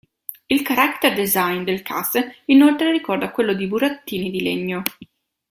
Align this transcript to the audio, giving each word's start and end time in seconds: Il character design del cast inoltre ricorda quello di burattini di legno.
Il 0.47 0.63
character 0.65 1.13
design 1.13 1.63
del 1.63 1.83
cast 1.83 2.15
inoltre 2.45 2.89
ricorda 2.91 3.29
quello 3.29 3.53
di 3.53 3.67
burattini 3.67 4.31
di 4.31 4.41
legno. 4.41 4.81